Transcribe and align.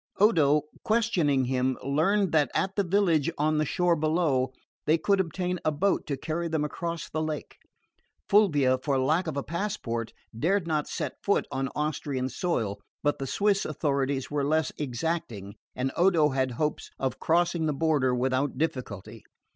Odo, 0.19 0.63
questioning 0.83 1.45
him, 1.45 1.77
learned 1.83 2.31
that 2.31 2.49
at 2.55 2.75
the 2.75 2.83
village 2.83 3.29
on 3.37 3.59
the 3.59 3.65
shore 3.65 3.95
below 3.95 4.51
they 4.87 4.97
could 4.97 5.19
obtain 5.19 5.59
a 5.63 5.71
boat 5.71 6.07
to 6.07 6.17
carry 6.17 6.47
them 6.47 6.63
across 6.65 7.07
the 7.07 7.21
lake. 7.21 7.57
Fulvia, 8.27 8.79
for 8.79 8.97
lack 8.97 9.27
of 9.27 9.37
a 9.37 9.43
passport, 9.43 10.11
dared 10.35 10.65
not 10.65 10.87
set 10.87 11.17
foot 11.23 11.45
on 11.51 11.69
Austrian 11.75 12.29
soil; 12.29 12.79
but 13.03 13.19
the 13.19 13.27
Swiss 13.27 13.63
authorities 13.63 14.31
were 14.31 14.43
less 14.43 14.71
exacting 14.79 15.53
and 15.75 15.91
Odo 15.95 16.29
had 16.29 16.49
hopes 16.53 16.89
of 16.97 17.19
crossing 17.19 17.67
the 17.67 17.71
border 17.71 18.15
without 18.15 18.57
difficulty. 18.57 19.23